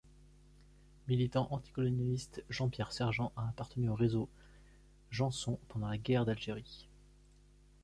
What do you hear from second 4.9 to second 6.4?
Jeanson pendant la Guerre